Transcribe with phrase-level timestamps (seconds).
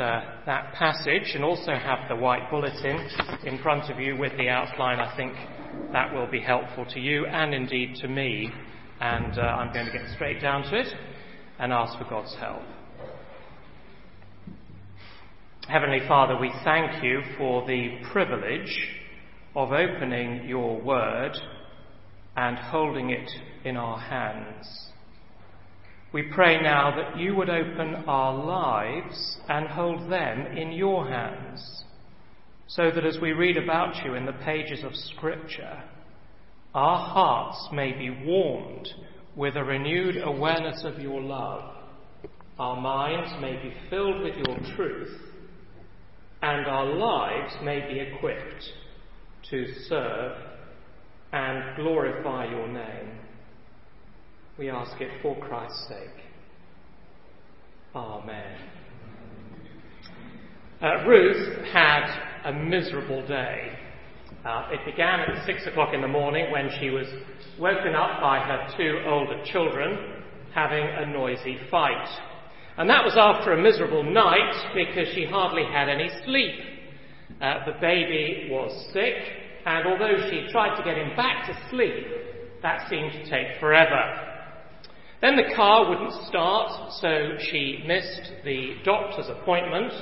[0.00, 3.08] uh, that passage and also have the white bulletin
[3.44, 5.32] in front of you with the outline, I think
[5.92, 8.48] that will be helpful to you and indeed to me.
[9.00, 10.86] And uh, I'm going to get straight down to it
[11.58, 12.62] and ask for God's help.
[15.66, 18.78] Heavenly Father, we thank you for the privilege
[19.56, 21.36] of opening your word
[22.36, 23.28] and holding it
[23.64, 24.92] in our hands.
[26.12, 31.84] We pray now that you would open our lives and hold them in your hands,
[32.66, 35.82] so that as we read about you in the pages of Scripture,
[36.74, 38.88] our hearts may be warmed
[39.36, 41.74] with a renewed awareness of your love,
[42.58, 45.20] our minds may be filled with your truth,
[46.40, 48.64] and our lives may be equipped
[49.50, 50.36] to serve
[51.32, 53.17] and glorify your name.
[54.58, 56.24] We ask it for Christ's sake.
[57.94, 58.56] Amen.
[60.82, 63.72] Uh, Ruth had a miserable day.
[64.44, 67.06] Uh, it began at six o'clock in the morning when she was
[67.60, 72.08] woken up by her two older children having a noisy fight.
[72.78, 76.54] And that was after a miserable night because she hardly had any sleep.
[77.40, 79.14] Uh, the baby was sick,
[79.66, 82.06] and although she tried to get him back to sleep,
[82.62, 84.27] that seemed to take forever.
[85.20, 89.92] Then the car wouldn't start, so she missed the doctor's appointment.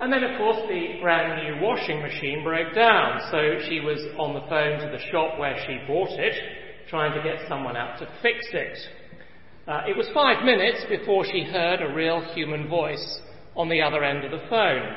[0.00, 4.32] And then, of course, the brand new washing machine broke down, so she was on
[4.32, 6.34] the phone to the shop where she bought it,
[6.88, 8.78] trying to get someone out to fix it.
[9.68, 13.20] Uh, it was five minutes before she heard a real human voice
[13.54, 14.94] on the other end of the phone.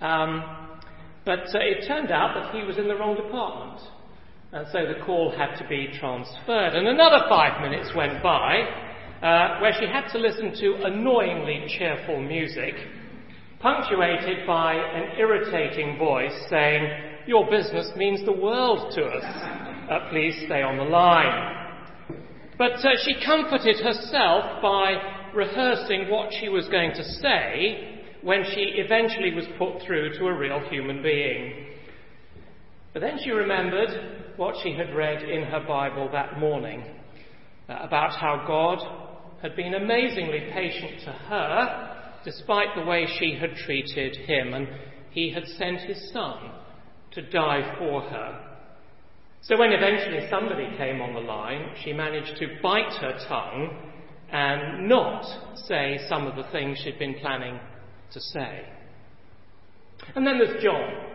[0.00, 0.68] Um,
[1.26, 3.82] but uh, it turned out that he was in the wrong department.
[4.50, 6.74] And so the call had to be transferred.
[6.74, 8.60] And another five minutes went by
[9.22, 12.74] uh, where she had to listen to annoyingly cheerful music,
[13.60, 16.88] punctuated by an irritating voice saying,
[17.26, 19.24] Your business means the world to us.
[19.90, 21.54] Uh, please stay on the line.
[22.56, 24.94] But uh, she comforted herself by
[25.34, 30.36] rehearsing what she was going to say when she eventually was put through to a
[30.36, 31.66] real human being.
[32.92, 36.84] But then she remembered what she had read in her Bible that morning
[37.68, 38.78] uh, about how God
[39.42, 41.94] had been amazingly patient to her
[42.24, 44.68] despite the way she had treated him, and
[45.10, 46.50] he had sent his son
[47.12, 48.44] to die for her.
[49.42, 53.92] So when eventually somebody came on the line, she managed to bite her tongue
[54.30, 55.24] and not
[55.66, 57.58] say some of the things she'd been planning
[58.12, 58.64] to say.
[60.14, 61.07] And then there's John.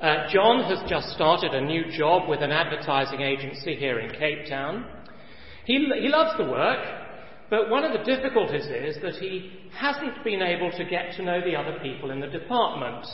[0.00, 4.48] Uh, John has just started a new job with an advertising agency here in Cape
[4.48, 4.86] Town.
[5.64, 6.78] He, he loves the work,
[7.50, 11.40] but one of the difficulties is that he hasn't been able to get to know
[11.40, 13.06] the other people in the department.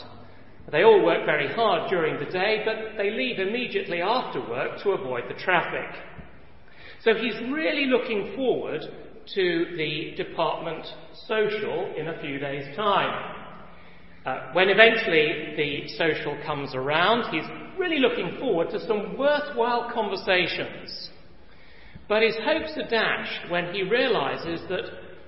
[0.71, 4.91] They all work very hard during the day, but they leave immediately after work to
[4.91, 5.89] avoid the traffic.
[7.03, 8.81] So he's really looking forward
[9.33, 10.85] to the department
[11.27, 13.44] social in a few days' time.
[14.25, 17.45] Uh, when eventually the social comes around, he's
[17.77, 21.09] really looking forward to some worthwhile conversations.
[22.07, 24.83] But his hopes are dashed when he realizes that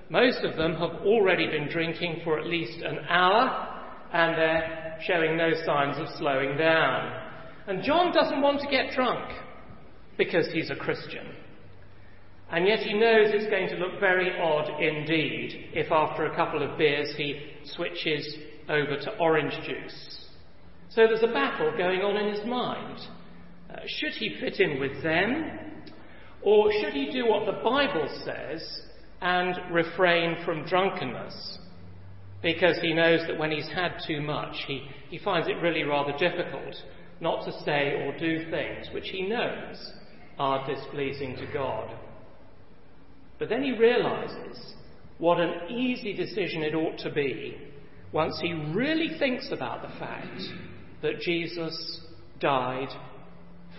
[0.10, 3.74] most of them have already been drinking for at least an hour
[4.14, 7.24] and they're showing no signs of slowing down.
[7.68, 9.30] And John doesn't want to get drunk
[10.18, 11.28] because he's a Christian.
[12.50, 16.64] And yet he knows it's going to look very odd indeed if after a couple
[16.64, 18.38] of beers he switches
[18.70, 20.26] over to orange juice.
[20.90, 23.00] So there's a battle going on in his mind.
[23.70, 25.60] Uh, should he fit in with them?
[26.42, 28.82] Or should he do what the Bible says
[29.22, 31.60] and refrain from drunkenness?
[32.42, 36.14] Because he knows that when he's had too much, he, he finds it really rather
[36.18, 36.76] difficult
[37.20, 39.92] not to say or do things which he knows
[40.38, 41.90] are displeasing to God.
[43.40, 44.74] But then he realizes
[45.18, 47.58] what an easy decision it ought to be
[48.14, 50.42] once he really thinks about the fact
[51.02, 52.02] that Jesus
[52.40, 52.90] died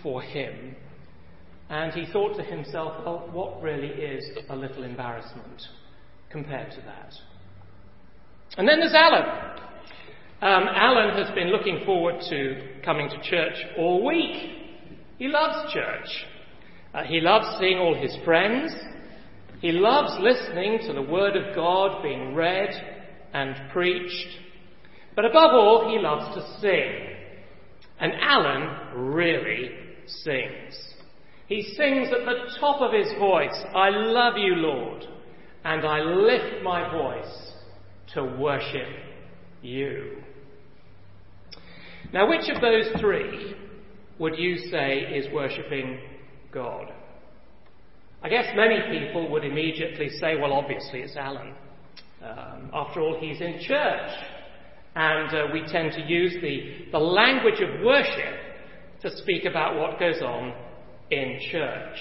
[0.01, 0.75] for him.
[1.69, 5.61] And he thought to himself, well, what really is a little embarrassment
[6.31, 7.13] compared to that?
[8.57, 9.59] And then there's Alan.
[10.41, 14.51] Um, Alan has been looking forward to coming to church all week.
[15.17, 16.07] He loves church.
[16.93, 18.73] Uh, he loves seeing all his friends.
[19.61, 22.98] He loves listening to the Word of God being read
[23.33, 24.39] and preached.
[25.15, 27.15] But above all, he loves to sing.
[27.99, 29.71] And Alan really
[30.05, 30.79] sings.
[31.47, 35.03] He sings at the top of his voice, I love you, Lord,
[35.65, 37.53] and I lift my voice
[38.13, 38.87] to worship
[39.61, 40.23] you.
[42.13, 43.55] Now, which of those three
[44.19, 45.99] would you say is worshipping
[46.51, 46.91] God?
[48.21, 51.53] I guess many people would immediately say, well, obviously it's Alan.
[52.21, 54.11] Um, after all, he's in church.
[54.95, 58.35] And uh, we tend to use the, the language of worship
[59.01, 60.53] to speak about what goes on
[61.11, 61.97] in church.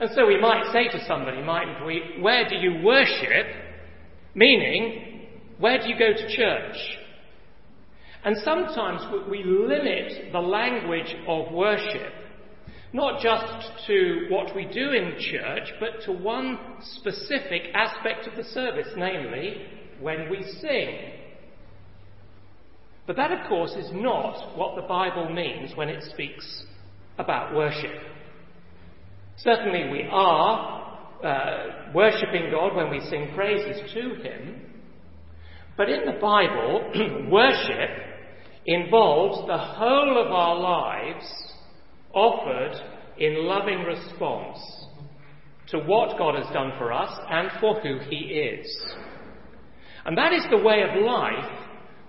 [0.00, 3.46] And so we might say to somebody, mightn't we, where do you worship?
[4.34, 5.28] Meaning,
[5.58, 6.76] where do you go to church?
[8.24, 12.12] And sometimes we limit the language of worship
[12.92, 18.44] not just to what we do in church, but to one specific aspect of the
[18.44, 19.62] service, namely
[20.00, 21.12] when we sing.
[23.06, 26.64] But that, of course, is not what the Bible means when it speaks
[27.18, 28.02] about worship.
[29.38, 34.60] Certainly, we are uh, worshipping God when we sing praises to Him.
[35.76, 37.90] But in the Bible, worship
[38.66, 41.51] involves the whole of our lives
[42.14, 42.74] offered
[43.18, 44.58] in loving response
[45.68, 48.66] to what God has done for us and for who He is.
[50.04, 51.62] And that is the way of life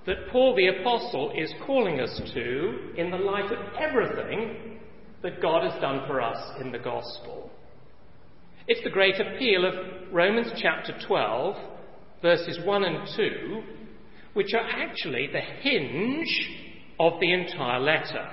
[0.06, 4.80] that Paul the Apostle is calling us to in the light of everything
[5.22, 7.50] that God has done for us in the gospel.
[8.68, 9.74] It's the great appeal of
[10.12, 11.56] Romans chapter 12,
[12.22, 13.64] verses 1 and 2,
[14.34, 16.50] which are actually the hinge
[17.00, 18.30] of the entire letter.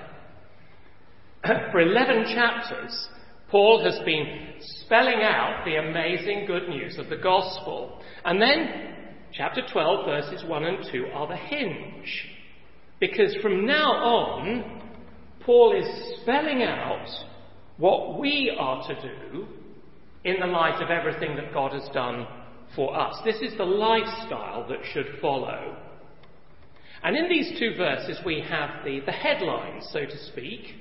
[1.73, 3.09] For 11 chapters,
[3.51, 4.55] Paul has been
[4.85, 8.01] spelling out the amazing good news of the gospel.
[8.25, 8.95] And then,
[9.33, 12.27] chapter 12, verses 1 and 2 are the hinge.
[13.01, 14.83] Because from now on,
[15.41, 17.09] Paul is spelling out
[17.79, 19.47] what we are to do
[20.25, 22.27] in the light of everything that God has done
[22.77, 23.17] for us.
[23.25, 25.77] This is the lifestyle that should follow.
[27.03, 30.75] And in these two verses, we have the, the headlines, so to speak,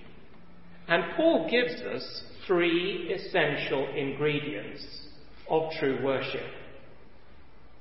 [0.89, 4.83] and Paul gives us three essential ingredients
[5.47, 6.47] of true worship.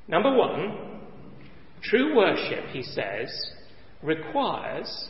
[0.06, 1.00] Number one,
[1.82, 3.30] true worship, he says,
[4.02, 5.08] requires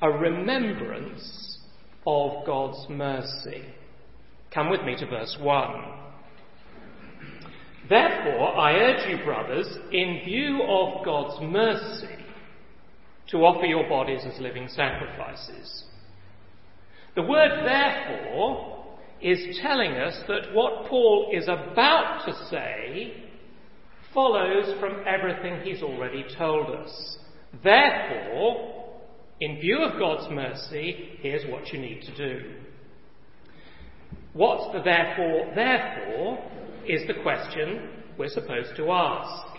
[0.00, 1.58] a remembrance
[2.06, 3.64] of God's mercy.
[4.54, 5.84] Come with me to verse 1.
[7.88, 12.24] Therefore, I urge you, brothers, in view of God's mercy,
[13.30, 15.84] to offer your bodies as living sacrifices
[17.14, 23.14] the word therefore is telling us that what Paul is about to say
[24.12, 27.18] follows from everything he's already told us.
[27.62, 29.00] Therefore,
[29.40, 32.54] in view of God's mercy, here's what you need to do.
[34.32, 35.52] What's the therefore?
[35.54, 36.38] Therefore
[36.86, 39.58] is the question we're supposed to ask.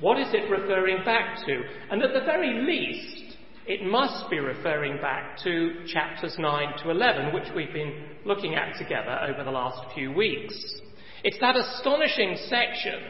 [0.00, 1.62] What is it referring back to?
[1.90, 3.29] And at the very least,
[3.70, 8.76] it must be referring back to chapters 9 to 11, which we've been looking at
[8.76, 10.52] together over the last few weeks.
[11.22, 13.00] It's that astonishing section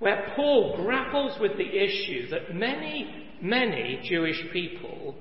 [0.00, 5.14] where Paul grapples with the issue that many, many Jewish people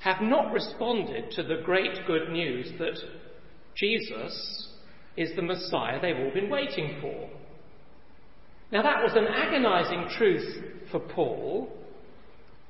[0.00, 2.98] have not responded to the great good news that
[3.76, 4.68] Jesus
[5.16, 7.30] is the Messiah they've all been waiting for.
[8.72, 11.70] Now, that was an agonizing truth for Paul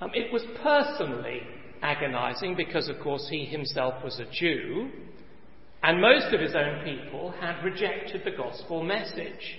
[0.02, 1.42] um, it was personally
[1.80, 4.90] agonizing because, of course, he himself was a Jew,
[5.82, 9.59] and most of his own people had rejected the gospel message.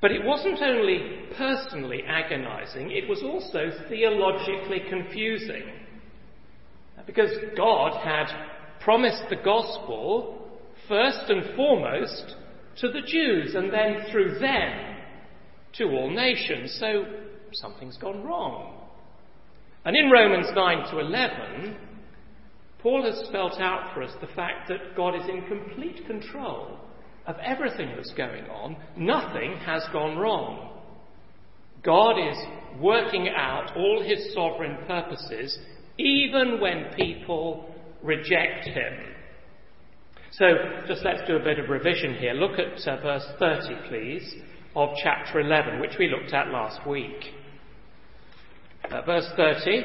[0.00, 5.64] But it wasn't only personally agonizing, it was also theologically confusing.
[7.06, 8.26] Because God had
[8.80, 10.48] promised the gospel
[10.88, 12.36] first and foremost
[12.78, 14.96] to the Jews, and then through them
[15.74, 16.74] to all nations.
[16.80, 17.04] So
[17.52, 18.79] something's gone wrong.
[19.84, 21.76] And in Romans 9 to 11,
[22.80, 26.78] Paul has spelt out for us the fact that God is in complete control
[27.26, 28.76] of everything that's going on.
[28.96, 30.70] Nothing has gone wrong.
[31.82, 32.36] God is
[32.80, 35.58] working out all his sovereign purposes
[35.98, 38.92] even when people reject him.
[40.32, 40.46] So,
[40.86, 42.34] just let's do a bit of revision here.
[42.34, 44.34] Look at uh, verse 30, please,
[44.76, 47.34] of chapter 11, which we looked at last week.
[48.90, 49.84] Uh, verse 30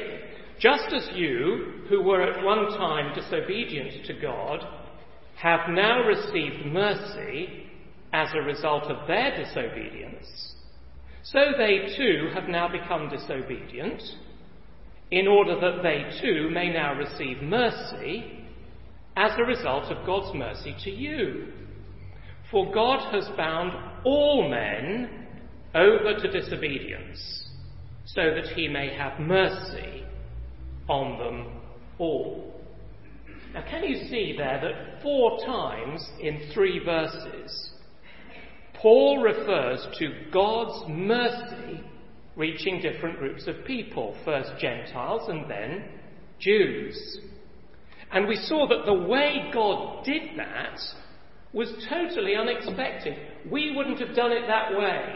[0.58, 4.66] Just as you, who were at one time disobedient to God,
[5.36, 7.66] have now received mercy
[8.12, 10.54] as a result of their disobedience,
[11.22, 14.02] so they too have now become disobedient,
[15.10, 18.44] in order that they too may now receive mercy
[19.16, 21.52] as a result of God's mercy to you.
[22.50, 23.72] For God has bound
[24.04, 25.26] all men
[25.74, 27.45] over to disobedience,
[28.06, 30.04] so that he may have mercy
[30.88, 31.60] on them
[31.98, 32.54] all.
[33.52, 37.70] Now, can you see there that four times in three verses,
[38.74, 41.82] Paul refers to God's mercy
[42.36, 45.84] reaching different groups of people, first Gentiles and then
[46.38, 47.18] Jews.
[48.12, 50.78] And we saw that the way God did that
[51.52, 53.16] was totally unexpected.
[53.50, 55.14] We wouldn't have done it that way.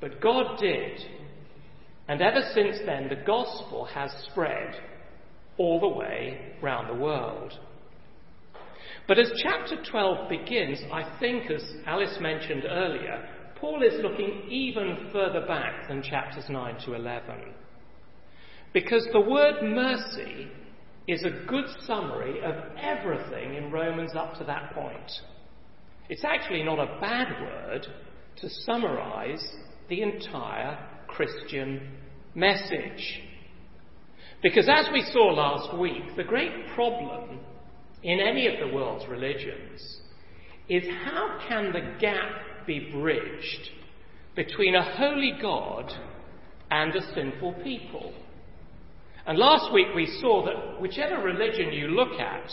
[0.00, 1.00] But God did.
[2.08, 4.74] And ever since then, the gospel has spread
[5.58, 7.52] all the way round the world.
[9.06, 13.28] But as chapter 12 begins, I think, as Alice mentioned earlier,
[13.60, 17.54] Paul is looking even further back than chapters 9 to 11.
[18.72, 20.48] Because the word mercy
[21.08, 25.10] is a good summary of everything in Romans up to that point.
[26.08, 27.86] It's actually not a bad word
[28.40, 29.44] to summarize
[29.88, 31.80] the entire Christian
[32.34, 33.22] message.
[34.42, 37.40] Because as we saw last week, the great problem
[38.02, 40.00] in any of the world's religions
[40.68, 43.70] is how can the gap be bridged
[44.36, 45.92] between a holy God
[46.70, 48.12] and a sinful people?
[49.26, 52.50] And last week we saw that whichever religion you look at,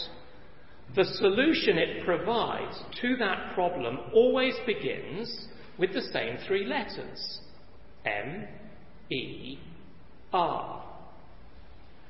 [0.96, 5.48] the solution it provides to that problem always begins
[5.78, 7.42] with the same three letters
[8.06, 8.48] M,
[9.10, 9.60] E,
[10.32, 10.84] R.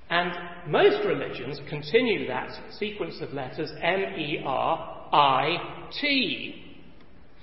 [0.10, 0.32] And
[0.68, 6.64] most religions continue that sequence of letters M E R I T.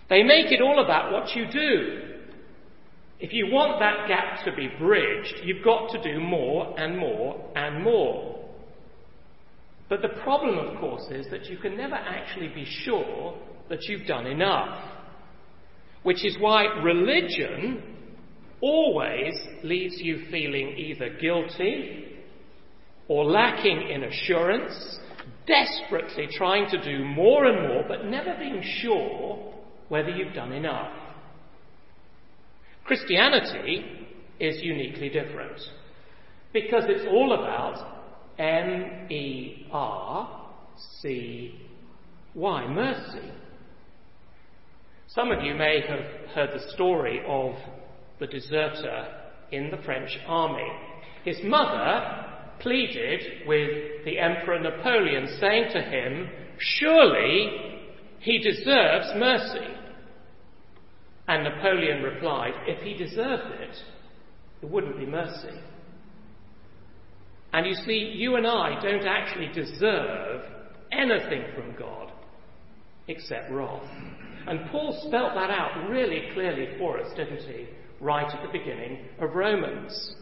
[0.09, 2.03] They make it all about what you do.
[3.19, 7.51] If you want that gap to be bridged, you've got to do more and more
[7.55, 8.45] and more.
[9.89, 14.07] But the problem, of course, is that you can never actually be sure that you've
[14.07, 14.91] done enough.
[16.03, 17.83] Which is why religion
[18.62, 22.07] always leaves you feeling either guilty
[23.09, 25.00] or lacking in assurance,
[25.47, 29.52] desperately trying to do more and more, but never being sure
[29.88, 30.92] whether you've done enough.
[32.85, 34.07] Christianity
[34.40, 35.61] is uniquely different
[36.52, 38.00] because it's all about
[38.38, 40.50] M E R
[41.00, 41.61] C
[42.35, 43.31] Y, mercy.
[45.09, 47.54] Some of you may have heard the story of
[48.19, 49.07] the deserter
[49.50, 50.69] in the French army.
[51.25, 52.26] His mother
[52.61, 56.28] pleaded with the Emperor Napoleon, saying to him,
[56.59, 57.83] Surely
[58.21, 59.66] he deserves mercy.
[61.28, 63.76] And Napoleon replied, If he deserved it,
[64.62, 65.61] it wouldn't be mercy.
[67.52, 70.42] And you see, you and I don't actually deserve
[70.90, 72.12] anything from God
[73.09, 73.88] except wrath.
[74.47, 77.66] And Paul spelt that out really clearly for us, didn't he?
[78.03, 80.17] Right at the beginning of Romans.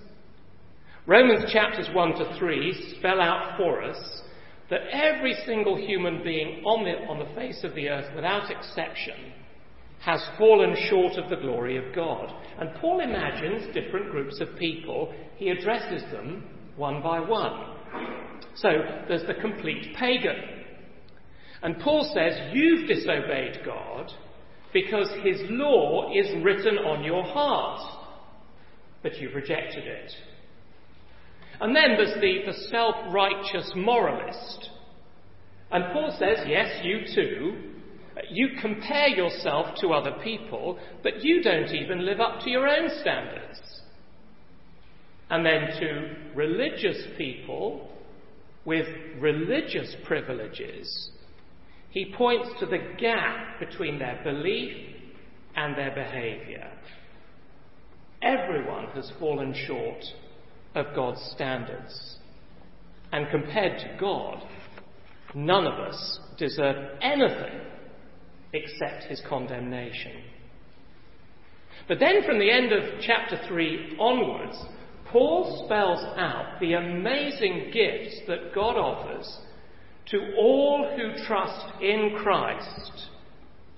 [1.07, 4.21] Romans chapters 1 to 3 spell out for us
[4.69, 9.33] that every single human being on the, on the face of the earth, without exception,
[10.01, 12.31] has fallen short of the glory of God.
[12.59, 15.15] And Paul imagines different groups of people.
[15.37, 16.45] He addresses them
[16.77, 17.77] one by one.
[18.57, 18.69] So
[19.09, 20.37] there's the complete pagan.
[21.63, 24.13] And Paul says, You've disobeyed God
[24.73, 27.81] because his law is written on your heart,
[29.03, 30.13] but you've rejected it.
[31.61, 34.71] And then there's the, the self righteous moralist.
[35.71, 37.71] And Paul says, Yes, you too.
[38.31, 42.91] You compare yourself to other people, but you don't even live up to your own
[43.01, 43.61] standards.
[45.31, 47.89] And then to religious people
[48.65, 48.87] with
[49.19, 51.11] religious privileges,
[51.91, 54.77] he points to the gap between their belief
[55.57, 56.71] and their behaviour.
[58.23, 60.05] Everyone has fallen short
[60.75, 62.17] of God's standards.
[63.13, 64.43] And compared to God,
[65.35, 67.61] none of us deserve anything
[68.53, 70.23] except his condemnation.
[71.89, 74.57] But then from the end of chapter 3 onwards,
[75.11, 79.39] Paul spells out the amazing gifts that God offers
[80.11, 83.09] to all who trust in Christ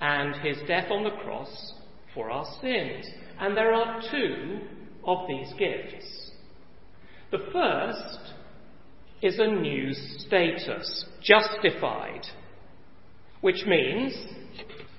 [0.00, 1.74] and his death on the cross
[2.14, 3.06] for our sins.
[3.38, 4.60] And there are two
[5.04, 6.30] of these gifts.
[7.30, 8.34] The first
[9.22, 12.22] is a new status, justified,
[13.40, 14.14] which means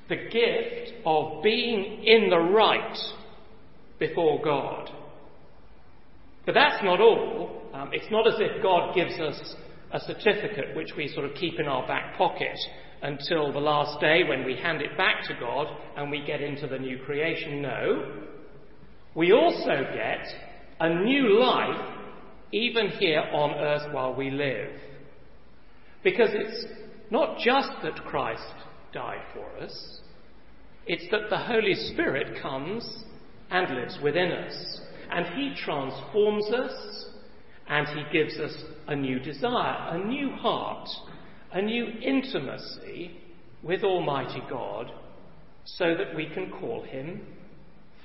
[0.09, 2.97] the gift of being in the right
[3.99, 4.89] before God.
[6.45, 7.61] But that's not all.
[7.73, 9.55] Um, it's not as if God gives us
[9.93, 12.57] a certificate which we sort of keep in our back pocket
[13.03, 16.67] until the last day when we hand it back to God and we get into
[16.67, 17.61] the new creation.
[17.61, 18.25] No.
[19.15, 20.25] We also get
[20.79, 21.99] a new life
[22.51, 24.69] even here on earth while we live.
[26.03, 26.65] Because it's
[27.11, 28.53] not just that Christ
[28.93, 29.99] died for us,
[30.85, 33.03] it's that the Holy Spirit comes
[33.51, 34.81] and lives within us.
[35.11, 37.09] And He transforms us
[37.67, 38.55] and He gives us
[38.87, 40.87] a new desire, a new heart,
[41.51, 43.19] a new intimacy
[43.61, 44.91] with Almighty God
[45.65, 47.21] so that we can call Him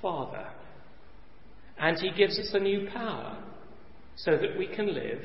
[0.01, 0.47] Father.
[1.79, 3.43] And He gives us a new power
[4.17, 5.23] so that we can live,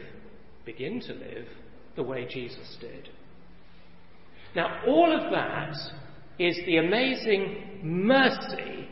[0.65, 1.47] begin to live,
[1.95, 3.09] the way Jesus did.
[4.55, 5.75] Now, all of that
[6.39, 8.87] is the amazing mercy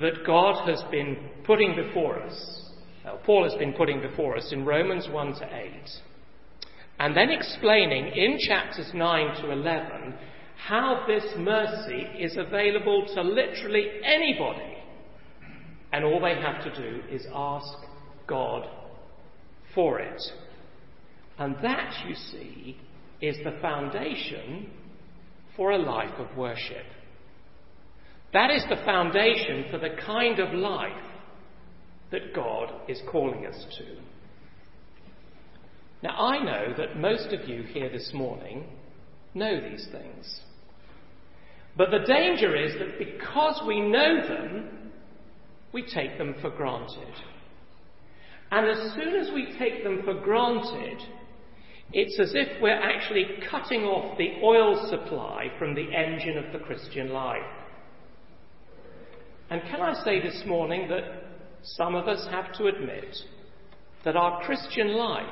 [0.00, 2.61] that God has been putting before us.
[3.04, 5.72] Uh, Paul has been putting before us in Romans 1 to 8.
[7.00, 10.14] And then explaining in chapters 9 to 11
[10.56, 14.76] how this mercy is available to literally anybody.
[15.92, 17.68] And all they have to do is ask
[18.28, 18.68] God
[19.74, 20.22] for it.
[21.38, 22.76] And that, you see,
[23.20, 24.70] is the foundation
[25.56, 26.86] for a life of worship.
[28.32, 31.11] That is the foundation for the kind of life
[32.12, 33.84] that God is calling us to.
[36.02, 38.64] Now, I know that most of you here this morning
[39.34, 40.40] know these things.
[41.76, 44.92] But the danger is that because we know them,
[45.72, 47.14] we take them for granted.
[48.50, 50.98] And as soon as we take them for granted,
[51.92, 56.58] it's as if we're actually cutting off the oil supply from the engine of the
[56.58, 57.40] Christian life.
[59.50, 61.31] And can I say this morning that
[61.62, 63.16] some of us have to admit
[64.04, 65.26] that our Christian life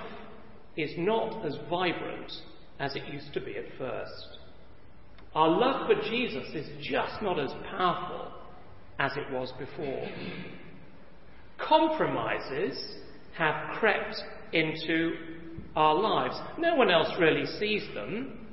[0.76, 2.32] is not as vibrant
[2.78, 4.38] as it used to be at first.
[5.34, 8.32] Our love for Jesus is just not as powerful
[8.98, 10.08] as it was before.
[11.58, 12.96] Compromises
[13.36, 14.16] have crept
[14.52, 15.12] into
[15.76, 16.36] our lives.
[16.58, 18.46] No one else really sees them,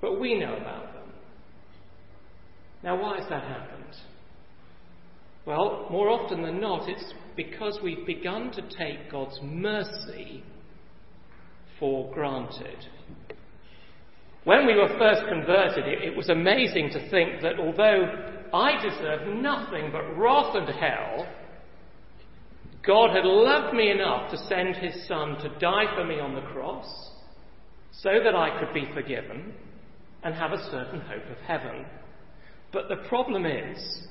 [0.00, 1.12] but we know about them.
[2.82, 3.94] Now, why has that happened?
[5.44, 10.44] Well, more often than not, it's because we've begun to take God's mercy
[11.80, 12.86] for granted.
[14.44, 19.42] When we were first converted, it, it was amazing to think that although I deserved
[19.42, 21.26] nothing but wrath and hell,
[22.86, 26.40] God had loved me enough to send his Son to die for me on the
[26.52, 26.86] cross
[27.92, 29.54] so that I could be forgiven
[30.24, 31.84] and have a certain hope of heaven.
[32.72, 34.08] But the problem is,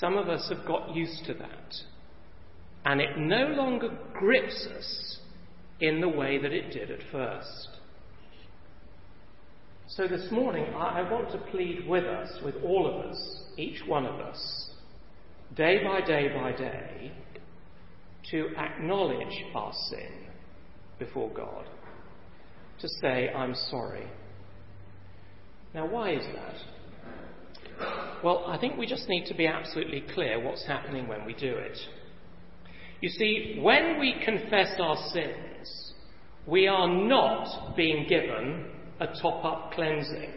[0.00, 1.74] some of us have got used to that,
[2.84, 5.18] and it no longer grips us
[5.80, 7.68] in the way that it did at first.
[9.88, 14.06] So this morning, I want to plead with us, with all of us, each one
[14.06, 14.70] of us,
[15.54, 17.12] day by day by day,
[18.30, 20.12] to acknowledge our sin
[20.98, 21.66] before God,
[22.80, 24.06] to say, I'm sorry.
[25.74, 26.56] Now, why is that?
[28.22, 31.54] Well, I think we just need to be absolutely clear what's happening when we do
[31.54, 31.76] it.
[33.00, 35.92] You see, when we confess our sins,
[36.46, 38.66] we are not being given
[39.00, 40.34] a top up cleansing.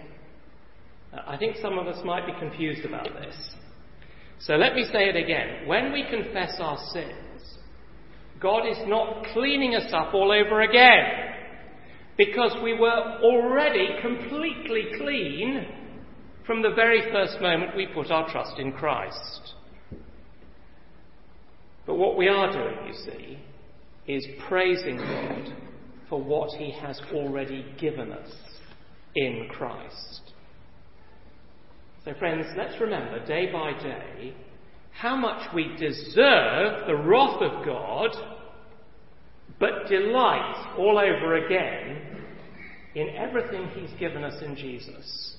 [1.13, 3.35] Uh, I think some of us might be confused about this.
[4.39, 5.67] So let me say it again.
[5.67, 7.57] When we confess our sins,
[8.39, 11.35] God is not cleaning us up all over again
[12.17, 15.65] because we were already completely clean
[16.45, 19.53] from the very first moment we put our trust in Christ.
[21.85, 23.39] But what we are doing, you see,
[24.07, 25.53] is praising God
[26.09, 28.31] for what He has already given us
[29.15, 30.31] in Christ.
[32.03, 34.35] So, friends, let's remember day by day
[34.91, 38.11] how much we deserve the wrath of God,
[39.59, 42.23] but delight all over again
[42.93, 45.34] in everything He's given us in Jesus.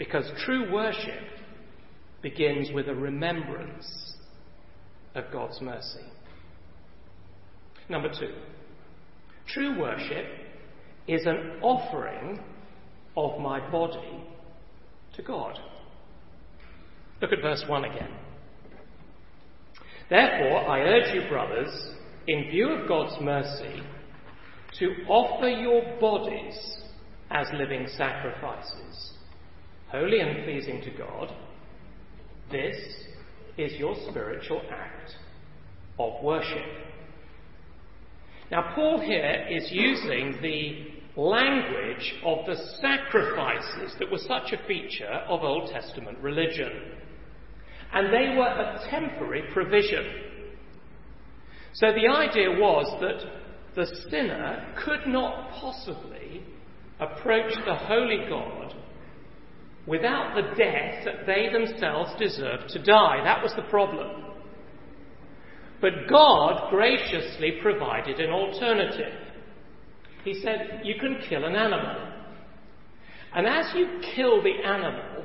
[0.00, 1.20] Because true worship
[2.22, 4.14] begins with a remembrance
[5.14, 6.06] of God's mercy.
[7.90, 8.32] Number two,
[9.46, 10.24] true worship
[11.06, 12.40] is an offering
[13.14, 14.24] of my body
[15.16, 15.58] to God.
[17.20, 18.10] Look at verse 1 again.
[20.08, 21.90] Therefore, I urge you, brothers,
[22.26, 23.82] in view of God's mercy,
[24.78, 26.78] to offer your bodies
[27.30, 29.09] as living sacrifices,
[29.90, 31.34] holy and pleasing to God.
[32.50, 32.76] This
[33.58, 35.10] is your spiritual act
[35.98, 36.64] of worship.
[38.50, 45.22] Now, Paul here is using the language of the sacrifices that were such a feature
[45.28, 46.70] of Old Testament religion.
[47.92, 50.04] And they were a temporary provision.
[51.74, 53.30] So the idea was that
[53.74, 56.42] the sinner could not possibly
[56.98, 58.74] approach the holy God
[59.86, 63.22] without the death that they themselves deserved to die.
[63.24, 64.24] That was the problem.
[65.80, 69.14] But God graciously provided an alternative.
[70.24, 72.12] He said, You can kill an animal.
[73.34, 75.24] And as you kill the animal,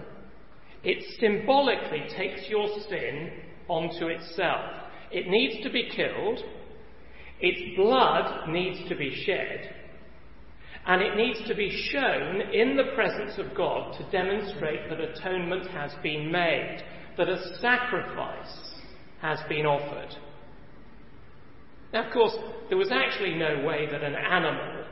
[0.84, 3.32] it symbolically takes your sin
[3.68, 4.70] onto itself.
[5.12, 6.39] It needs to be killed,
[7.39, 9.74] its blood needs to be shed,
[10.88, 15.67] and it needs to be shown in the presence of God to demonstrate that atonement
[15.71, 16.84] has been made,
[17.17, 18.76] that a sacrifice
[19.21, 20.15] has been offered.
[21.91, 22.36] Now, of course,
[22.69, 24.86] there was actually no way that an animal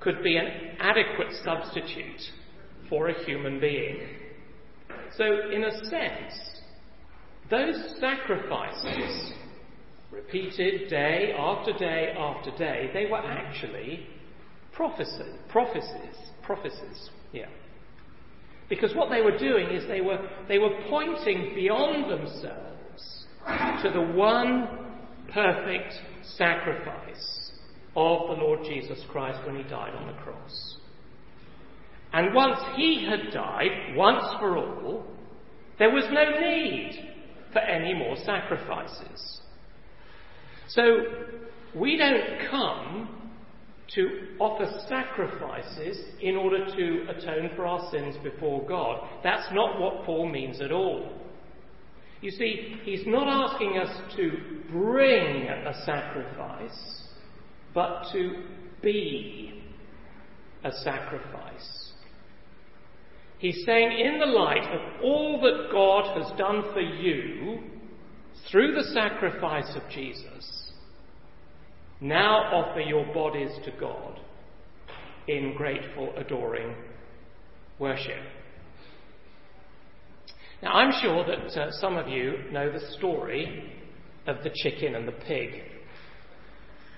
[0.00, 0.46] could be an
[0.78, 2.20] adequate substitute
[2.88, 3.98] for a human being.
[5.16, 6.60] So, in a sense,
[7.50, 9.32] those sacrifices,
[10.10, 14.06] repeated day after day after day, they were actually
[14.76, 17.48] prophecy, prophecies, prophecies, yeah.
[18.68, 23.26] Because what they were doing is they were, they were pointing beyond themselves
[23.82, 24.68] to the one
[25.32, 25.94] perfect
[26.36, 27.52] sacrifice
[27.96, 30.76] of the Lord Jesus Christ when he died on the cross.
[32.12, 35.04] And once he had died, once for all,
[35.78, 37.12] there was no need
[37.52, 39.40] for any more sacrifices.
[40.68, 40.82] So
[41.74, 43.25] we don't come
[43.94, 49.08] to offer sacrifices in order to atone for our sins before God.
[49.22, 51.12] That's not what Paul means at all.
[52.20, 54.32] You see, he's not asking us to
[54.72, 57.02] bring a sacrifice,
[57.74, 58.42] but to
[58.82, 59.62] be
[60.64, 61.92] a sacrifice.
[63.38, 67.58] He's saying, in the light of all that God has done for you
[68.50, 70.55] through the sacrifice of Jesus,
[72.00, 74.20] now offer your bodies to God
[75.28, 76.74] in grateful, adoring
[77.78, 78.22] worship.
[80.62, 83.72] Now, I'm sure that uh, some of you know the story
[84.26, 85.62] of the chicken and the pig.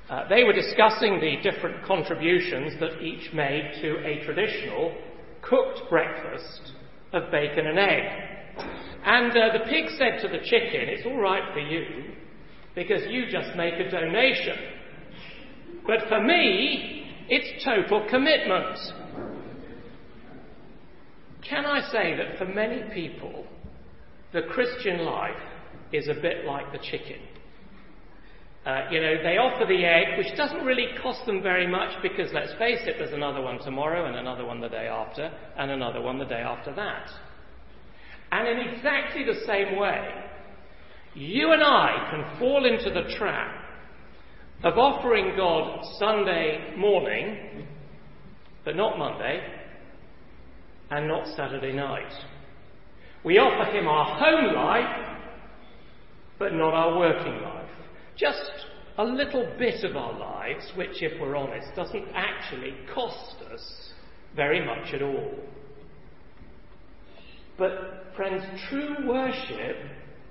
[0.09, 4.95] Uh, they were discussing the different contributions that each made to a traditional
[5.43, 6.73] cooked breakfast
[7.13, 8.29] of bacon and egg.
[9.05, 12.15] And uh, the pig said to the chicken, It's all right for you
[12.75, 14.57] because you just make a donation.
[15.89, 18.79] But for me, it's total commitment.
[21.49, 23.47] Can I say that for many people,
[24.35, 25.41] the Christian life
[25.91, 27.17] is a bit like the chicken?
[28.67, 32.31] Uh, you know, they offer the egg, which doesn't really cost them very much because,
[32.35, 36.03] let's face it, there's another one tomorrow and another one the day after and another
[36.03, 37.09] one the day after that.
[38.31, 40.07] And in exactly the same way,
[41.15, 43.68] you and I can fall into the trap
[44.65, 47.67] of offering God Sunday morning,
[48.65, 49.41] but not Monday,
[50.91, 52.13] and not Saturday night.
[53.25, 55.19] We offer Him our home life,
[56.39, 57.71] but not our working life.
[58.17, 58.51] Just
[58.99, 63.93] a little bit of our lives, which, if we're honest, doesn't actually cost us
[64.35, 65.35] very much at all.
[67.57, 69.77] But, friends, true worship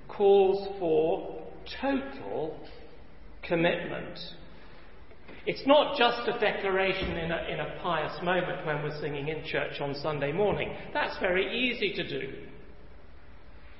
[0.08, 1.46] calls for
[1.80, 2.58] total
[3.48, 4.18] commitment.
[5.46, 9.44] It's not just a declaration in a, in a pious moment when we're singing in
[9.46, 10.70] church on Sunday morning.
[10.92, 12.32] That's very easy to do.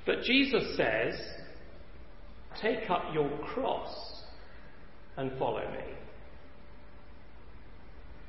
[0.06, 1.14] But Jesus says,
[2.62, 3.94] Take up your cross
[5.16, 5.94] and follow me.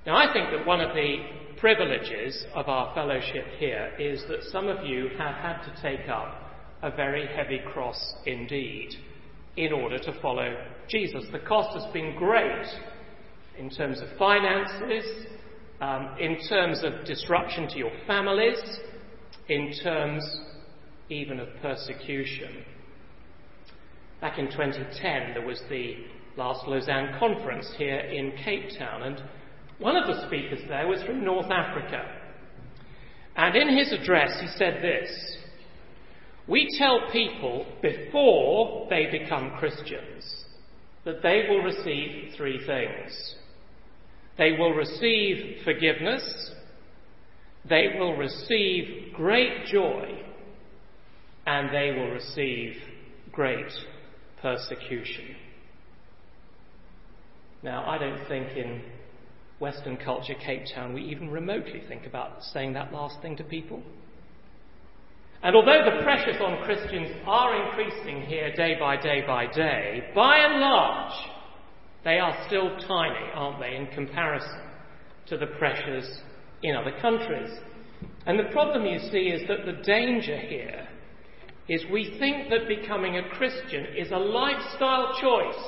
[0.06, 1.18] Now, I think that one of the
[1.58, 6.36] privileges of our fellowship here is that some of you have had to take up
[6.82, 8.90] a very heavy cross indeed
[9.58, 10.56] in order to follow
[10.90, 11.26] Jesus.
[11.32, 12.66] The cost has been great
[13.58, 15.06] in terms of finances,
[15.82, 18.60] um, in terms of disruption to your families,
[19.48, 20.24] in terms
[21.10, 22.64] even of persecution.
[24.22, 25.96] Back in 2010, there was the
[26.38, 29.22] last Lausanne conference here in Cape Town, and
[29.78, 32.04] one of the speakers there was from North Africa.
[33.36, 35.38] And in his address, he said this
[36.48, 40.39] we tell people before they become Christians
[41.06, 43.36] that they will receive three things.
[44.38, 46.52] They will receive forgiveness,
[47.68, 50.24] they will receive great joy,
[51.46, 52.76] and they will receive
[53.32, 53.72] great
[54.42, 55.36] persecution.
[57.62, 58.82] Now, I don't think in
[59.60, 63.84] Western culture, Cape Town, we even remotely think about saying that last thing to people.
[65.42, 70.38] And although the pressures on Christians are increasing here day by day by day, by
[70.38, 71.14] and large,
[72.04, 74.62] they are still tiny, aren't they, in comparison
[75.28, 76.22] to the pressures
[76.62, 77.52] in other countries.
[78.26, 80.88] And the problem you see is that the danger here
[81.70, 85.64] is we think that becoming a Christian is a lifestyle choice.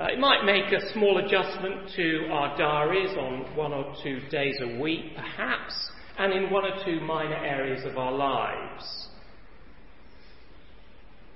[0.00, 4.56] Uh, it might make a small adjustment to our diaries on one or two days
[4.62, 5.74] a week, perhaps,
[6.18, 9.08] and in one or two minor areas of our lives.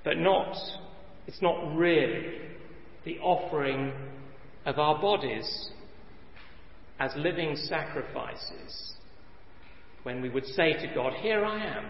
[0.04, 0.56] But not,
[1.26, 2.38] it's not really
[3.04, 3.92] the offering
[4.66, 5.70] of our bodies
[6.98, 8.94] as living sacrifices
[10.02, 11.84] when we would say to God, Here I am,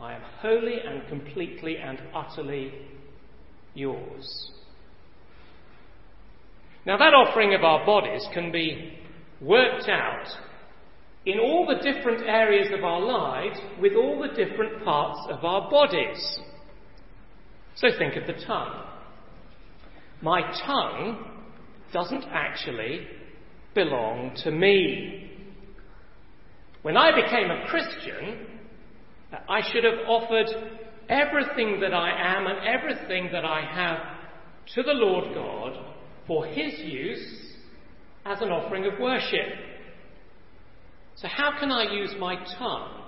[0.00, 2.72] I am wholly and completely and utterly
[3.74, 4.50] yours.
[6.86, 8.98] Now, that offering of our bodies can be
[9.40, 10.26] worked out
[11.26, 15.70] in all the different areas of our lives with all the different parts of our
[15.70, 16.38] bodies.
[17.76, 18.84] So think of the tongue.
[20.20, 21.30] My tongue
[21.92, 23.06] doesn't actually
[23.74, 25.30] belong to me.
[26.82, 28.46] When I became a Christian,
[29.48, 30.48] I should have offered
[31.08, 33.98] everything that I am and everything that I have
[34.74, 35.94] to the Lord God
[36.26, 37.54] for His use
[38.24, 39.73] as an offering of worship.
[41.16, 43.02] So, how can I use my tongue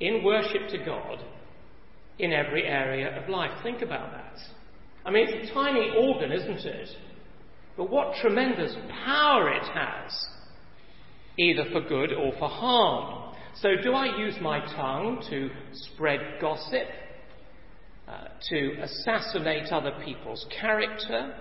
[0.00, 1.22] in worship to God
[2.18, 3.50] in every area of life?
[3.62, 4.38] Think about that.
[5.04, 6.88] I mean, it's a tiny organ, isn't it?
[7.76, 10.26] But what tremendous power it has,
[11.38, 13.34] either for good or for harm.
[13.56, 16.88] So, do I use my tongue to spread gossip,
[18.08, 21.34] uh, to assassinate other people's character,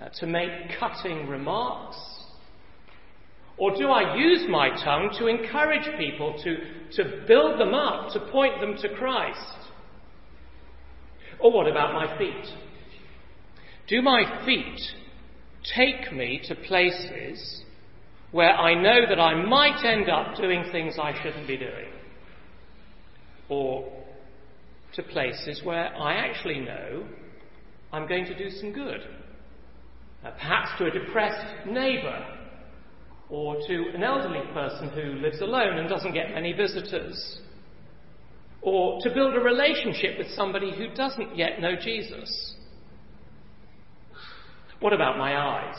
[0.00, 1.96] uh, to make cutting remarks?
[3.58, 6.56] Or do I use my tongue to encourage people, to,
[7.02, 9.38] to build them up, to point them to Christ?
[11.38, 12.46] Or what about my feet?
[13.88, 14.80] Do my feet
[15.74, 17.62] take me to places
[18.30, 21.90] where I know that I might end up doing things I shouldn't be doing?
[23.48, 23.92] Or
[24.94, 27.06] to places where I actually know
[27.92, 29.00] I'm going to do some good?
[30.22, 32.41] Perhaps to a depressed neighbour,
[33.32, 37.40] or to an elderly person who lives alone and doesn't get many visitors,
[38.60, 42.54] or to build a relationship with somebody who doesn't yet know Jesus.
[44.80, 45.76] What about my eyes?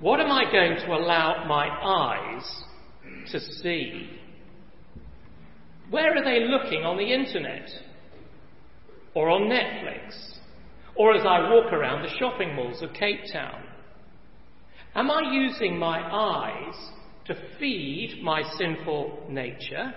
[0.00, 2.62] What am I going to allow my eyes
[3.32, 4.08] to see?
[5.90, 7.68] Where are they looking on the internet?
[9.14, 10.38] Or on Netflix?
[10.98, 13.62] or as I walk around the shopping malls of Cape Town?
[14.98, 16.74] Am I using my eyes
[17.26, 19.94] to feed my sinful nature?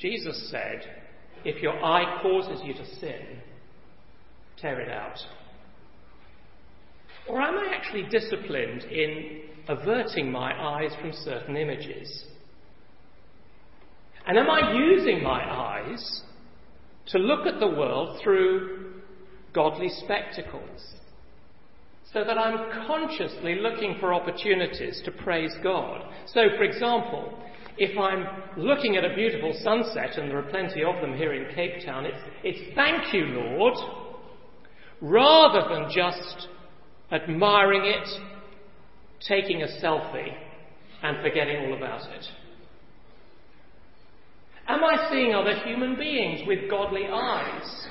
[0.00, 0.82] Jesus said,
[1.44, 3.38] If your eye causes you to sin,
[4.58, 5.18] tear it out.
[7.28, 12.24] Or am I actually disciplined in averting my eyes from certain images?
[14.26, 16.22] And am I using my eyes
[17.10, 18.80] to look at the world through
[19.52, 20.94] godly spectacles.
[22.12, 26.02] So that I'm consciously looking for opportunities to praise God.
[26.26, 27.38] So, for example,
[27.78, 31.54] if I'm looking at a beautiful sunset, and there are plenty of them here in
[31.54, 33.74] Cape Town, it's, it's thank you, Lord,
[35.00, 36.48] rather than just
[37.12, 38.08] admiring it,
[39.26, 40.34] taking a selfie,
[41.02, 42.26] and forgetting all about it.
[44.66, 47.88] Am I seeing other human beings with godly eyes?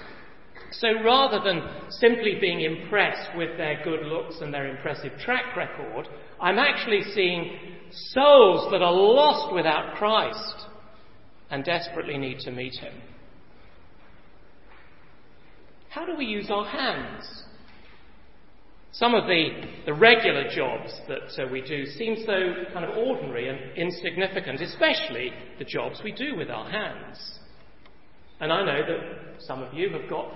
[0.72, 6.08] So rather than simply being impressed with their good looks and their impressive track record,
[6.40, 7.58] I'm actually seeing
[7.92, 10.68] souls that are lost without Christ
[11.50, 12.94] and desperately need to meet Him.
[15.90, 17.44] How do we use our hands?
[18.92, 19.50] Some of the,
[19.86, 25.32] the regular jobs that uh, we do seem so kind of ordinary and insignificant, especially
[25.58, 27.40] the jobs we do with our hands.
[28.40, 30.32] And I know that some of you have got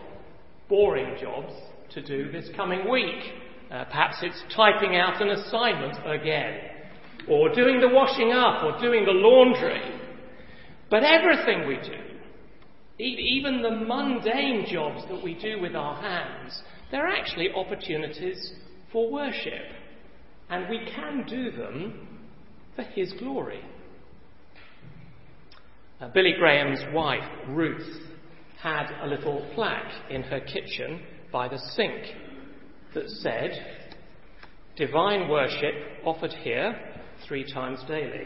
[0.70, 1.54] boring jobs
[1.94, 3.34] to do this coming week.
[3.72, 6.60] Uh, perhaps it's typing out an assignment again,
[7.28, 9.82] or doing the washing up, or doing the laundry.
[10.90, 17.08] But everything we do, even the mundane jobs that we do with our hands, they're
[17.08, 18.54] actually opportunities
[18.92, 19.66] for worship,
[20.50, 22.20] and we can do them
[22.76, 23.62] for His glory.
[26.00, 28.13] Uh, Billy Graham's wife, Ruth,
[28.64, 31.02] had a little plaque in her kitchen
[31.34, 32.02] by the sink.
[32.96, 33.52] that said,
[34.78, 35.74] divine worship
[36.06, 36.74] offered here
[37.28, 38.26] three times daily.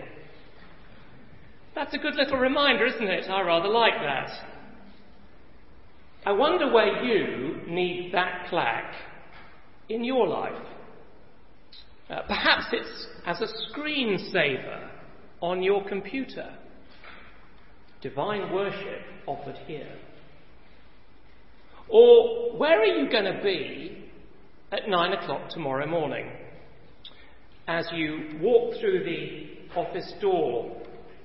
[1.73, 3.29] That's a good little reminder, isn't it?
[3.29, 4.29] I rather like that.
[6.23, 8.93] I wonder where you need that plaque
[9.89, 10.65] in your life.
[12.09, 14.87] Uh, perhaps it's as a screensaver
[15.41, 16.53] on your computer.
[18.01, 19.97] Divine worship offered here.
[21.89, 24.09] Or where are you going to be
[24.71, 26.29] at nine o'clock tomorrow morning
[27.67, 30.75] as you walk through the office door,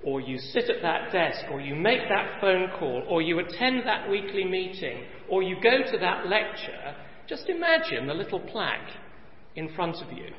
[0.05, 3.87] or you sit at that desk, or you make that phone call, or you attend
[3.87, 6.97] that weekly meeting, or you go to that lecture?
[7.29, 8.91] Just imagine the little plaque
[9.55, 10.31] in front of you.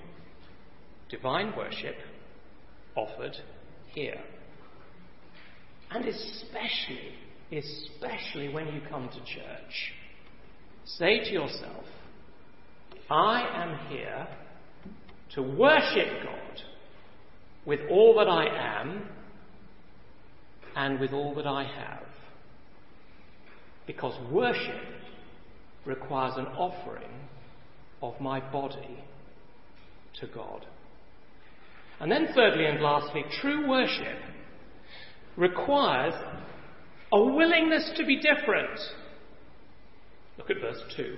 [1.10, 1.96] Divine worship
[2.96, 3.38] offered
[3.94, 4.20] here.
[5.92, 7.14] And especially,
[7.52, 9.94] especially when you come to church,
[10.86, 11.86] say to yourself,
[13.10, 14.28] I am here
[15.36, 16.62] to worship God
[17.65, 18.46] with all that I
[18.82, 19.10] am
[20.76, 22.08] and with all that I have.
[23.86, 24.82] Because worship
[25.86, 27.12] requires an offering
[28.02, 29.04] of my body
[30.19, 30.65] to God.
[32.00, 34.17] And then, thirdly and lastly, true worship
[35.38, 36.13] requires
[37.12, 38.80] a willingness to be different.
[40.38, 41.17] Look at verse 2.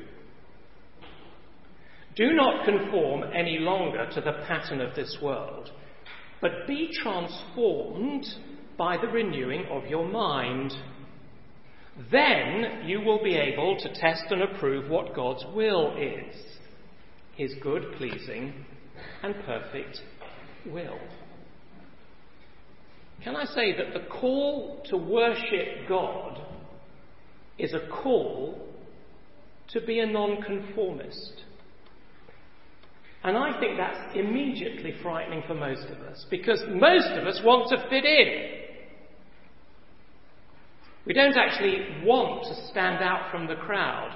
[2.15, 5.69] Do not conform any longer to the pattern of this world,
[6.41, 8.25] but be transformed
[8.77, 10.73] by the renewing of your mind.
[12.11, 16.35] Then you will be able to test and approve what God's will is
[17.35, 18.65] his good, pleasing,
[19.21, 20.01] and perfect
[20.65, 20.97] will.
[23.23, 26.41] Can I say that the call to worship God
[27.57, 28.74] is a call
[29.69, 31.43] to be a nonconformist?
[33.23, 37.69] And I think that's immediately frightening for most of us because most of us want
[37.69, 38.65] to fit in.
[41.07, 44.15] We don't actually want to stand out from the crowd,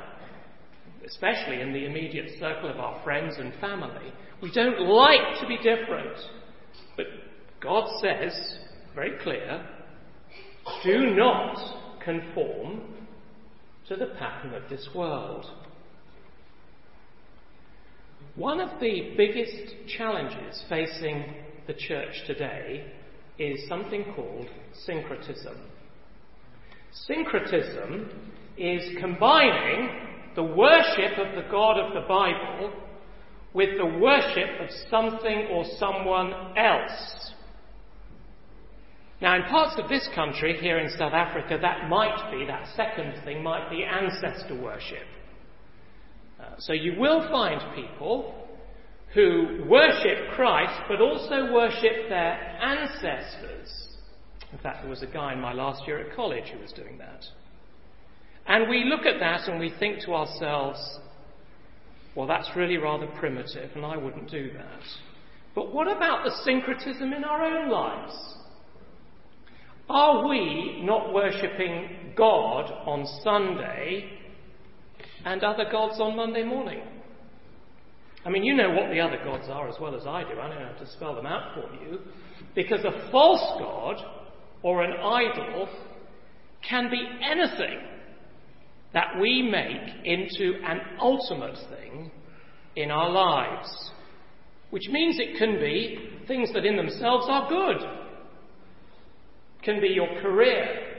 [1.05, 4.13] especially in the immediate circle of our friends and family.
[4.41, 6.17] We don't like to be different.
[6.95, 7.07] But
[7.61, 8.57] God says,
[8.93, 9.67] very clear,
[10.83, 12.81] do not conform
[13.89, 15.45] to the pattern of this world.
[18.35, 21.33] One of the biggest challenges facing
[21.65, 22.85] the church today
[23.39, 24.47] is something called
[24.85, 25.57] syncretism.
[27.07, 28.11] Syncretism
[28.57, 29.89] is combining
[30.35, 32.71] the worship of the God of the Bible
[33.55, 37.33] with the worship of something or someone else.
[39.21, 43.21] Now, in parts of this country, here in South Africa, that might be, that second
[43.25, 45.05] thing might be ancestor worship.
[46.39, 48.47] Uh, so you will find people
[49.13, 53.87] who worship Christ but also worship their ancestors.
[54.53, 56.97] In fact, there was a guy in my last year at college who was doing
[56.99, 57.25] that.
[58.47, 60.79] And we look at that and we think to ourselves,
[62.15, 64.81] well, that's really rather primitive, and I wouldn't do that.
[65.53, 68.35] But what about the syncretism in our own lives?
[69.89, 74.19] Are we not worshipping God on Sunday
[75.25, 76.81] and other gods on Monday morning?
[78.23, 80.39] I mean, you know what the other gods are as well as I do.
[80.39, 81.99] I don't have to spell them out for you.
[82.53, 83.97] Because a false god
[84.61, 85.67] or an idol
[86.67, 87.79] can be anything
[88.93, 92.11] that we make into an ultimate thing
[92.75, 93.91] in our lives.
[94.69, 97.98] Which means it can be things that in themselves are good.
[99.59, 100.89] It can be your career.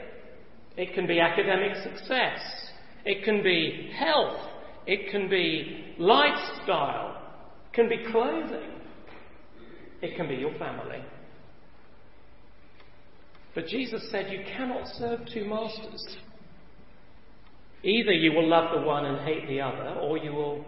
[0.77, 2.39] It can be academic success.
[3.05, 4.37] It can be health.
[4.85, 7.21] It can be lifestyle.
[7.71, 8.71] It can be clothing.
[10.01, 11.03] It can be your family.
[13.53, 16.17] But Jesus said you cannot serve two masters.
[17.83, 20.63] Either you will love the one and hate the other, or you will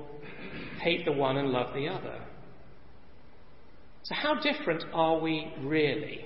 [0.81, 2.19] hate the one and love the other.
[4.03, 6.25] So, how different are we really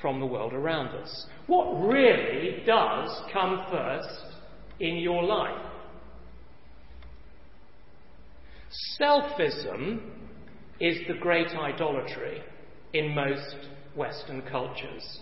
[0.00, 1.26] from the world around us?
[1.46, 4.36] What really does come first
[4.80, 5.62] in your life?
[9.00, 10.00] Selfism
[10.80, 12.42] is the great idolatry
[12.92, 13.56] in most
[13.94, 15.20] Western cultures.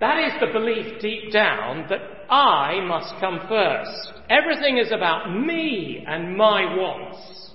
[0.00, 4.12] That is the belief deep down that I must come first.
[4.30, 7.52] Everything is about me and my wants.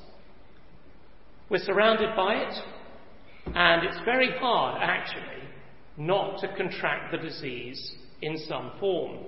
[1.50, 2.54] We're surrounded by it,
[3.54, 5.43] and it's very hard, actually,
[5.98, 9.20] not to contract the disease in some form.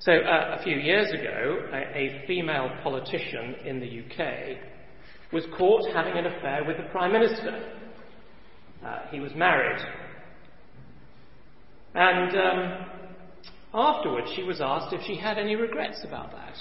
[0.00, 4.58] So, uh, a few years ago, a, a female politician in the UK
[5.32, 7.72] was caught having an affair with the Prime Minister.
[8.84, 9.80] Uh, he was married.
[11.94, 12.86] And um,
[13.72, 16.54] afterwards, she was asked if she had any regrets about that.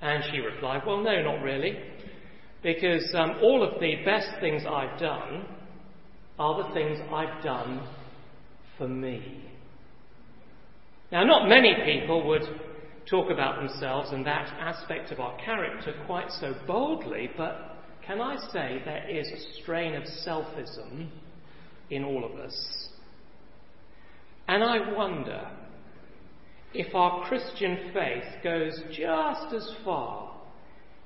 [0.00, 1.76] And she replied, Well, no, not really.
[2.62, 5.44] Because um, all of the best things I've done
[6.38, 7.86] are the things I've done
[8.76, 9.44] for me.
[11.10, 12.42] Now, not many people would
[13.08, 17.76] talk about themselves and that aspect of our character quite so boldly, but
[18.06, 21.08] can I say there is a strain of selfism
[21.90, 22.88] in all of us?
[24.48, 25.50] And I wonder
[26.74, 30.36] if our Christian faith goes just as far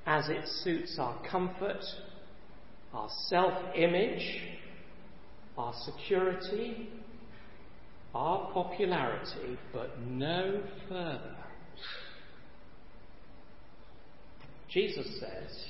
[0.05, 1.83] as it suits our comfort,
[2.93, 4.41] our self image,
[5.57, 6.89] our security,
[8.13, 11.35] our popularity, but no further.
[14.69, 15.65] Jesus says,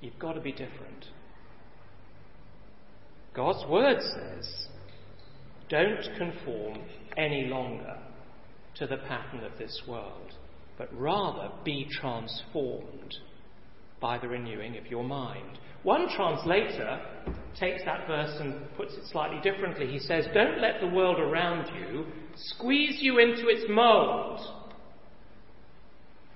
[0.00, 1.06] You've got to be different.
[3.34, 4.66] God's Word says,
[5.68, 6.78] Don't conform
[7.16, 7.96] any longer
[8.76, 10.32] to the pattern of this world,
[10.76, 13.16] but rather be transformed
[14.00, 15.58] by the renewing of your mind.
[15.82, 17.00] One translator
[17.58, 19.86] takes that verse and puts it slightly differently.
[19.86, 22.06] He says, Don't let the world around you
[22.36, 24.40] squeeze you into its mold,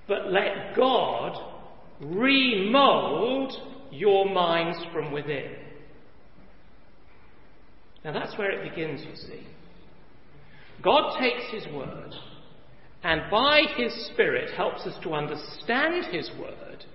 [0.07, 1.37] but let God
[2.01, 3.53] remold
[3.91, 5.51] your minds from within.
[8.03, 9.47] Now that's where it begins, you see.
[10.81, 12.13] God takes His word
[13.03, 16.85] and by His Spirit helps us to understand His word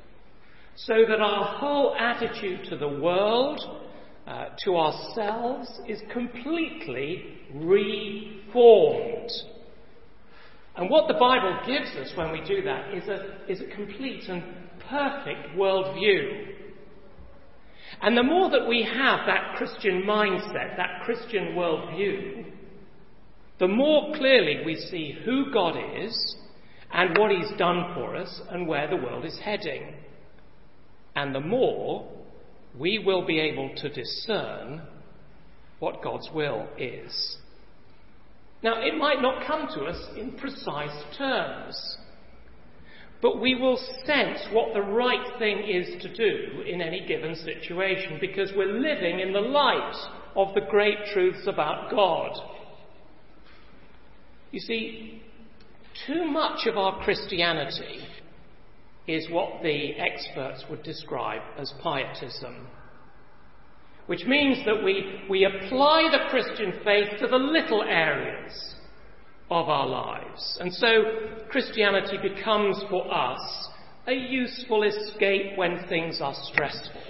[0.87, 3.61] so that our whole attitude to the world,
[4.29, 9.31] uh, to ourselves, is completely reformed.
[10.77, 14.29] And what the Bible gives us when we do that is a, is a complete
[14.29, 14.45] and
[14.89, 16.55] perfect worldview.
[18.01, 22.45] And the more that we have that Christian mindset, that Christian worldview,
[23.59, 26.37] the more clearly we see who God is
[26.93, 29.95] and what He's done for us and where the world is heading
[31.19, 32.09] and the more
[32.79, 34.81] we will be able to discern
[35.81, 37.37] what God's will is.
[38.63, 41.97] Now, it might not come to us in precise terms,
[43.21, 48.19] but we will sense what the right thing is to do in any given situation
[48.21, 49.97] because we're living in the light
[50.37, 52.31] of the great truths about God.
[54.53, 55.21] You see,
[56.07, 58.07] too much of our Christianity
[59.09, 62.69] is what the experts would describe as pietism.
[64.07, 68.75] Which means that we, we apply the Christian faith to the little areas
[69.51, 70.59] of our lives.
[70.61, 71.03] And so
[71.51, 73.69] Christianity becomes for us
[74.07, 77.03] a useful escape when things are stressful.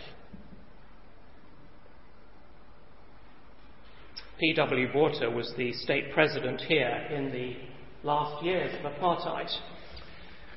[4.38, 4.92] P.W.
[4.92, 7.56] Botha was the state president here in the
[8.06, 9.50] last years of apartheid.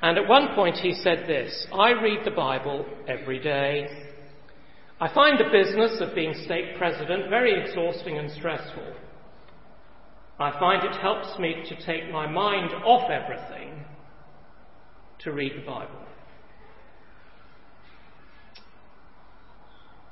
[0.02, 3.88] And at one point he said this I read the Bible every day.
[5.00, 8.94] I find the business of being state president very exhausting and stressful.
[10.40, 13.86] I find it helps me to take my mind off everything
[15.20, 16.02] to read the Bible.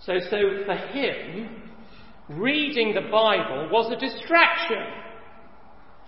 [0.02, 1.70] So, so for him,
[2.30, 4.86] reading the Bible was a distraction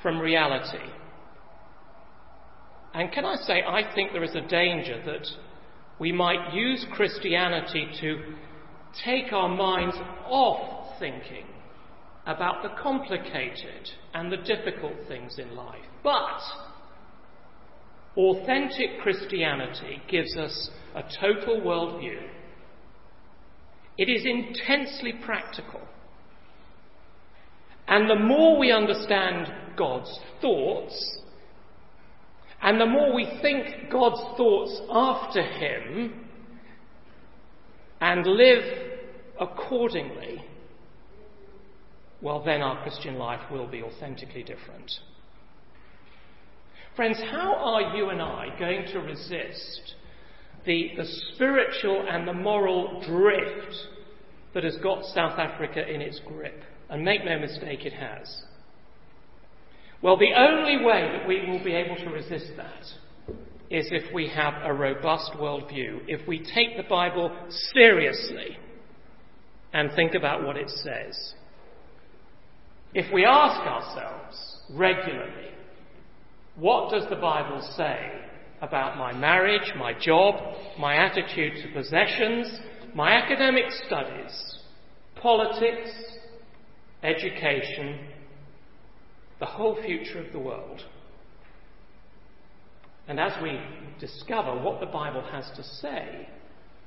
[0.02, 0.78] from reality.
[2.94, 5.28] And can I say, I think there is a danger that
[6.00, 8.20] we might use Christianity to
[9.06, 11.46] take our minds off thinking
[12.26, 15.80] about the complicated and the difficult things in life.
[16.04, 16.42] But
[18.18, 22.20] authentic Christianity gives us a total worldview.
[23.98, 25.82] It is intensely practical.
[27.88, 31.21] And the more we understand God's thoughts,
[32.62, 36.28] and the more we think God's thoughts after Him
[38.00, 38.64] and live
[39.40, 40.44] accordingly,
[42.22, 44.92] well, then our Christian life will be authentically different.
[46.96, 49.96] Friends, how are you and I going to resist
[50.66, 53.76] the, the spiritual and the moral drift
[54.54, 56.62] that has got South Africa in its grip?
[56.90, 58.44] And make no mistake, it has.
[60.02, 62.84] Well, the only way that we will be able to resist that
[63.70, 67.32] is if we have a robust worldview, if we take the Bible
[67.74, 68.58] seriously
[69.74, 71.34] and think about what it says.
[72.94, 75.52] If we ask ourselves regularly,
[76.56, 78.12] What does the Bible say
[78.62, 80.36] about my marriage, my job,
[80.78, 82.60] my attitude to possessions,
[82.94, 84.60] my academic studies,
[85.16, 85.90] politics,
[87.04, 88.11] education,
[89.42, 90.82] the whole future of the world?
[93.08, 93.60] And as we
[94.00, 96.30] discover what the Bible has to say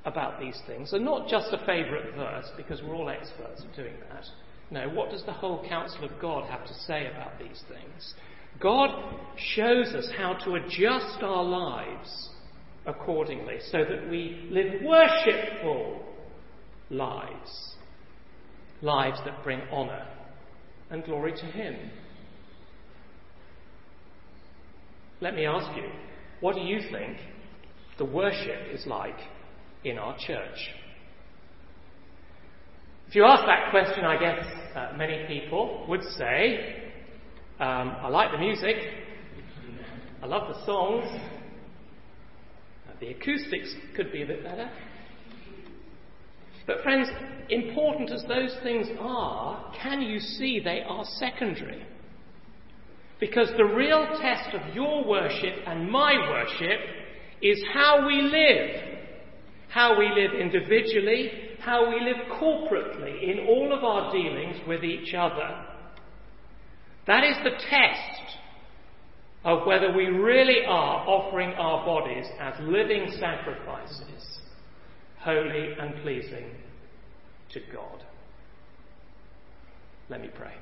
[0.05, 3.93] about these things, and not just a favourite verse, because we're all experts at doing
[4.09, 4.23] that.
[4.71, 8.13] No, what does the whole counsel of God have to say about these things?
[8.59, 8.89] God
[9.37, 12.29] shows us how to adjust our lives
[12.85, 16.05] accordingly so that we live worshipful
[16.89, 17.75] lives,
[18.81, 20.07] lives that bring honour
[20.89, 21.75] and glory to Him.
[25.25, 25.89] Let me ask you,
[26.39, 27.17] what do you think
[27.97, 29.17] the worship is like
[29.83, 30.69] in our church?
[33.07, 34.45] If you ask that question, I guess
[34.75, 36.91] uh, many people would say,
[37.59, 38.75] um, I like the music,
[40.21, 41.05] I love the songs,
[42.87, 44.69] uh, the acoustics could be a bit better.
[46.67, 47.09] But, friends,
[47.49, 51.83] important as those things are, can you see they are secondary?
[53.25, 56.79] Because the real test of your worship and my worship
[57.41, 58.99] is how we live.
[59.67, 65.15] How we live individually, how we live corporately in all of our dealings with each
[65.15, 65.65] other.
[67.07, 68.37] That is the test
[69.43, 74.39] of whether we really are offering our bodies as living sacrifices,
[75.19, 76.51] holy and pleasing
[77.53, 78.03] to God.
[80.09, 80.53] Let me pray.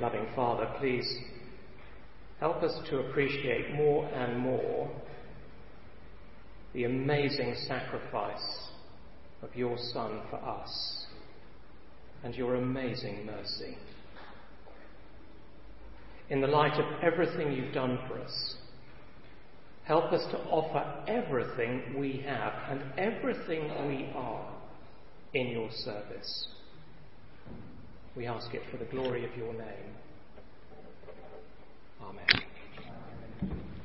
[0.00, 1.18] Loving Father, please
[2.40, 4.90] help us to appreciate more and more
[6.74, 8.68] the amazing sacrifice
[9.42, 11.06] of your Son for us
[12.24, 13.78] and your amazing mercy.
[16.30, 18.54] In the light of everything you've done for us,
[19.84, 24.55] help us to offer everything we have and everything we are
[25.36, 26.48] in your service.
[28.16, 29.94] We ask it for the glory of your name.
[32.00, 33.75] Amen.